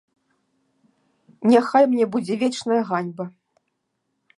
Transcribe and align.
Няхай 1.51 1.85
мне 1.95 2.05
будзе 2.17 2.33
вечная 2.45 2.83
ганьба! 2.89 3.25